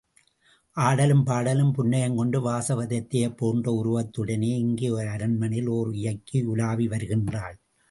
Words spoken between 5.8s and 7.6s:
இயக்கி உலாவி வருகின்றாள்.